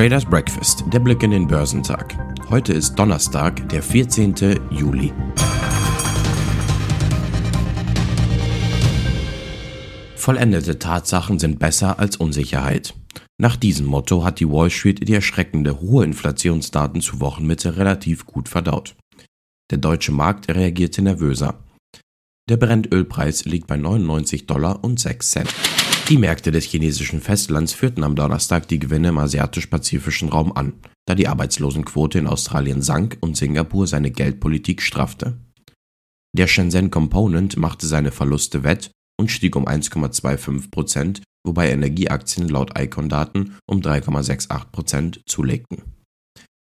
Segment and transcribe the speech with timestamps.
[0.00, 2.16] Traders Breakfast, der Blick in den Börsentag.
[2.48, 4.34] Heute ist Donnerstag, der 14.
[4.70, 5.12] Juli.
[10.16, 12.94] Vollendete Tatsachen sind besser als Unsicherheit.
[13.36, 18.48] Nach diesem Motto hat die Wall Street die erschreckende hohe Inflationsdaten zu Wochenmitte relativ gut
[18.48, 18.96] verdaut.
[19.70, 21.62] Der deutsche Markt reagierte nervöser.
[22.48, 25.54] Der Brennölpreis liegt bei 99 Dollar und 6 Cent.
[26.10, 30.72] Die Märkte des chinesischen Festlands führten am Donnerstag die Gewinne im asiatisch-pazifischen Raum an,
[31.06, 35.38] da die Arbeitslosenquote in Australien sank und Singapur seine Geldpolitik straffte.
[36.36, 42.76] Der Shenzhen Component machte seine Verluste wett und stieg um 1,25 Prozent, wobei Energieaktien laut
[42.76, 45.94] Icon-Daten um 3,68 Prozent zulegten.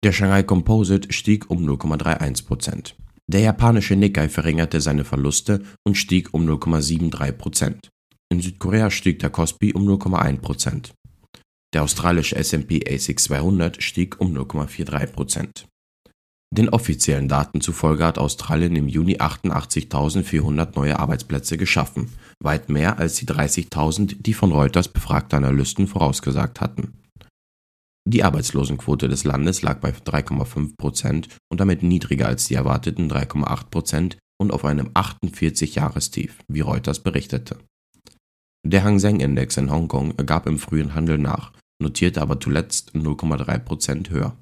[0.04, 2.96] Der Shanghai Composite stieg um 0,31 Prozent.
[3.26, 7.91] Der japanische Nikkei verringerte seine Verluste und stieg um 0,73 Prozent.
[8.32, 10.92] In Südkorea stieg der Kospi um 0,1%.
[11.74, 15.66] Der australische S&P ASX 200 stieg um 0,43%.
[16.54, 23.16] Den offiziellen Daten zufolge hat Australien im Juni 88.400 neue Arbeitsplätze geschaffen, weit mehr als
[23.16, 26.94] die 30.000, die von Reuters befragte Analysten vorausgesagt hatten.
[28.08, 34.52] Die Arbeitslosenquote des Landes lag bei 3,5% und damit niedriger als die erwarteten 3,8% und
[34.52, 37.58] auf einem 48-Jahrestief, wie Reuters berichtete.
[38.64, 44.12] Der Hang Seng Index in Hongkong gab im frühen Handel nach, notierte aber zuletzt 0,3%
[44.12, 44.38] höher.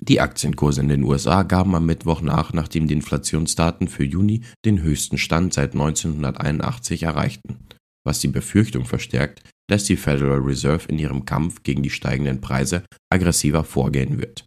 [0.00, 4.82] Die Aktienkurse in den USA gaben am Mittwoch nach, nachdem die Inflationsdaten für Juni den
[4.82, 7.58] höchsten Stand seit 1981 erreichten,
[8.04, 12.82] was die Befürchtung verstärkt, dass die Federal Reserve in ihrem Kampf gegen die steigenden Preise
[13.12, 14.44] aggressiver vorgehen wird.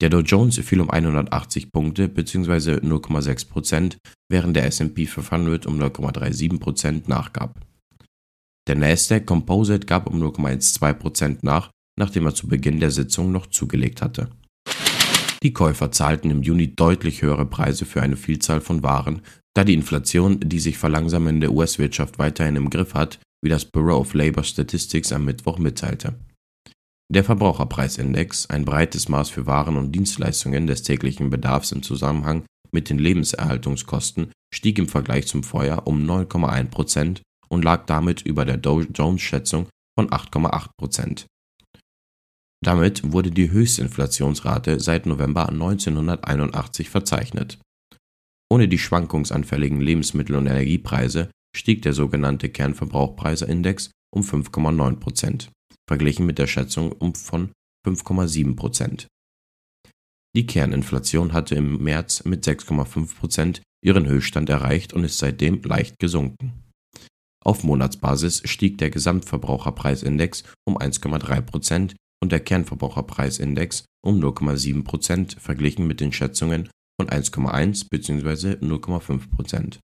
[0.00, 2.76] Der Dow Jones fiel um 180 Punkte bzw.
[2.76, 3.96] 0,6%,
[4.30, 7.60] während der S&P 500 um 0,37% nachgab.
[8.68, 14.02] Der Nasdaq Composite gab um 0,12% nach, nachdem er zu Beginn der Sitzung noch zugelegt
[14.02, 14.30] hatte.
[15.42, 19.22] Die Käufer zahlten im Juni deutlich höhere Preise für eine Vielzahl von Waren,
[19.54, 24.14] da die Inflation, die sich verlangsamende US-Wirtschaft weiterhin im Griff hat, wie das Bureau of
[24.14, 26.14] Labor Statistics am Mittwoch mitteilte.
[27.12, 32.88] Der Verbraucherpreisindex, ein breites Maß für Waren und Dienstleistungen des täglichen Bedarfs im Zusammenhang mit
[32.88, 37.20] den Lebenserhaltungskosten, stieg im Vergleich zum Vorjahr um 9,1
[37.52, 41.26] und lag damit über der Dow Jones-Schätzung von 8,8 Prozent.
[42.64, 47.58] Damit wurde die höchste Inflationsrate seit November 1981 verzeichnet.
[48.50, 55.50] Ohne die schwankungsanfälligen Lebensmittel- und Energiepreise stieg der sogenannte Kernverbrauchpreiseindex um 5,9 Prozent,
[55.88, 57.52] verglichen mit der Schätzung um von
[57.86, 59.08] 5,7 Prozent.
[60.34, 65.98] Die Kerninflation hatte im März mit 6,5 Prozent ihren Höchststand erreicht und ist seitdem leicht
[65.98, 66.61] gesunken.
[67.44, 75.86] Auf Monatsbasis stieg der Gesamtverbraucherpreisindex um 1,3 Prozent und der Kernverbraucherpreisindex um 0,7 Prozent verglichen
[75.86, 76.68] mit den Schätzungen
[77.00, 78.64] von 1,1 bzw.
[78.64, 79.80] 0,5 Prozent.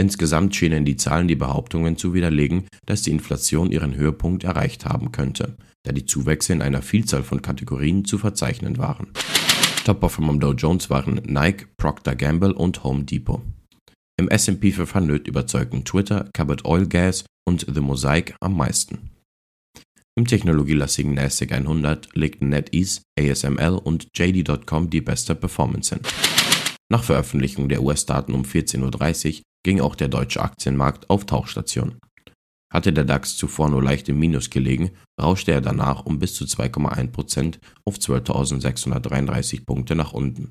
[0.00, 5.12] Insgesamt schienen die Zahlen die Behauptungen zu widerlegen, dass die Inflation ihren Höhepunkt erreicht haben
[5.12, 9.08] könnte, da die Zuwächse in einer Vielzahl von Kategorien zu verzeichnen waren.
[9.84, 13.42] Top-Performer am Dow Jones waren Nike, Procter Gamble und Home Depot.
[14.20, 19.08] Im S&P 500 überzeugten Twitter, Cabot Oil Gas und The Mosaic am meisten.
[20.14, 26.04] Im technologielastigen NASDAQ 100 legten NetEase, ASML und JD.com die beste Performance hin.
[26.90, 31.96] Nach Veröffentlichung der US-Daten um 14.30 Uhr ging auch der deutsche Aktienmarkt auf Tauchstation.
[32.70, 36.44] Hatte der DAX zuvor nur leicht im Minus gelegen, rauschte er danach um bis zu
[36.44, 40.50] 2,1% auf 12.633 Punkte nach unten.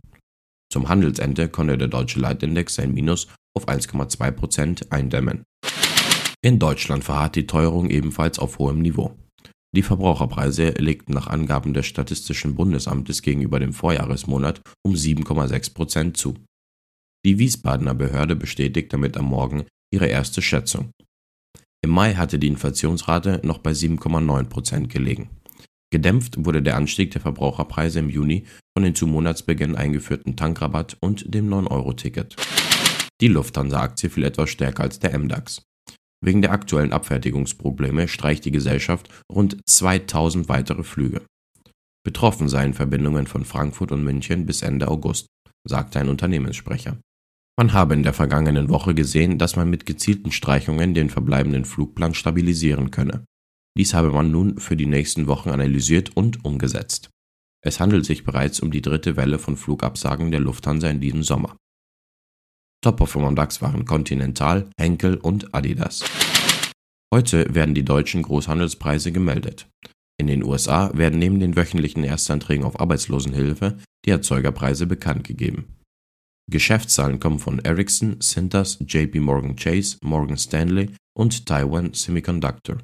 [0.71, 5.43] Zum Handelsende konnte der deutsche Leitindex sein Minus auf 1,2% eindämmen.
[6.41, 9.17] In Deutschland verharrt die Teuerung ebenfalls auf hohem Niveau.
[9.75, 16.35] Die Verbraucherpreise legten nach Angaben des Statistischen Bundesamtes gegenüber dem Vorjahresmonat um 7,6% zu.
[17.25, 20.91] Die Wiesbadener Behörde bestätigt damit am Morgen ihre erste Schätzung.
[21.83, 25.29] Im Mai hatte die Inflationsrate noch bei 7,9% gelegen.
[25.91, 28.45] Gedämpft wurde der Anstieg der Verbraucherpreise im Juni
[28.77, 32.35] von den zu Monatsbeginn eingeführten Tankrabatt und dem 9-Euro-Ticket.
[33.21, 35.63] Die Lufthansa-Aktie fiel etwas stärker als der MDAX.
[36.23, 41.21] Wegen der aktuellen Abfertigungsprobleme streicht die Gesellschaft rund 2000 weitere Flüge.
[42.05, 45.27] Betroffen seien Verbindungen von Frankfurt und München bis Ende August,
[45.67, 46.97] sagte ein Unternehmenssprecher.
[47.57, 52.13] Man habe in der vergangenen Woche gesehen, dass man mit gezielten Streichungen den verbleibenden Flugplan
[52.13, 53.25] stabilisieren könne.
[53.77, 57.09] Dies habe man nun für die nächsten Wochen analysiert und umgesetzt.
[57.61, 61.57] Es handelt sich bereits um die dritte Welle von Flugabsagen der Lufthansa in diesem Sommer.
[62.81, 66.03] Top-Performer am DAX waren Continental, Henkel und Adidas.
[67.13, 69.67] Heute werden die deutschen Großhandelspreise gemeldet.
[70.17, 75.75] In den USA werden neben den wöchentlichen Erstanträgen auf Arbeitslosenhilfe die Erzeugerpreise bekannt gegeben.
[76.49, 82.77] Geschäftszahlen kommen von Ericsson, Cintas, JP Morgan Chase, Morgan Stanley und Taiwan Semiconductor.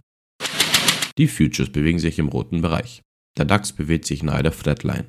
[1.17, 3.01] Die Futures bewegen sich im roten Bereich.
[3.37, 5.07] Der DAX bewegt sich nahe der Flatline.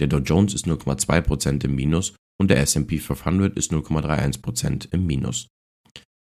[0.00, 5.48] Der Dow Jones ist 0,2% im Minus und der S&P 500 ist 0,31% im Minus.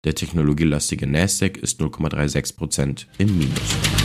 [0.03, 4.00] Der technologielastige Nasdaq ist 0,36% im Minus.